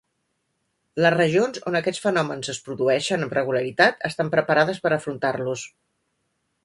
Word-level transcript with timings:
Les 1.05 1.13
regions 1.15 1.59
on 1.71 1.77
aquests 1.79 2.01
fenòmens 2.05 2.49
es 2.53 2.61
produeixen 2.69 3.27
amb 3.27 3.35
regularitat 3.39 4.01
estan 4.11 4.33
preparades 4.37 4.81
per 4.87 4.93
afrontar-los. 4.99 5.67